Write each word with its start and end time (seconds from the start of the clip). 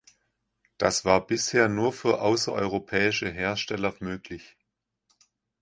Das 0.79 1.05
war 1.05 1.27
bisher 1.27 1.69
nur 1.69 1.93
für 1.93 2.21
außereuropäische 2.21 3.29
Hersteller 3.29 3.93
möglich. 3.99 4.57